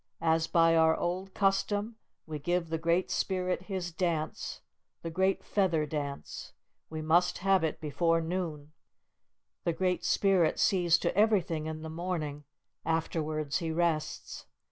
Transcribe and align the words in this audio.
As 0.23 0.47
by 0.47 0.75
our 0.75 0.97
old 0.97 1.35
custom, 1.35 1.95
we 2.25 2.39
give 2.39 2.69
the 2.69 2.79
Great 2.79 3.11
Spirit 3.11 3.61
His 3.65 3.91
dance, 3.91 4.61
the 5.03 5.11
Great 5.11 5.43
Feather 5.43 5.85
Dance. 5.85 6.53
We 6.89 7.03
must 7.03 7.37
have 7.45 7.63
it 7.63 7.79
before 7.79 8.19
noon. 8.19 8.71
The 9.63 9.73
Great 9.73 10.03
Spirit 10.03 10.57
sees 10.57 10.97
to 10.97 11.15
everything 11.15 11.67
in 11.67 11.83
the 11.83 11.87
morning, 11.87 12.45
afterwards 12.83 13.59
he 13.59 13.69
rests. 13.69 14.47